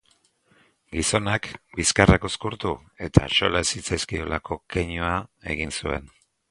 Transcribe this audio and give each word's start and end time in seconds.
Gizonak 0.95 1.49
bizkarrak 1.81 2.25
uzkurtu, 2.31 2.73
eta 3.09 3.27
axola 3.29 3.65
ez 3.67 3.77
zitzaiolako 3.77 4.63
keinua 4.77 5.17
egin 5.57 5.81
zuen. 5.81 6.15